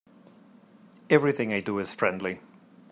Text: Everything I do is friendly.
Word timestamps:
Everything 1.11 1.53
I 1.53 1.59
do 1.59 1.77
is 1.77 1.93
friendly. 1.93 2.41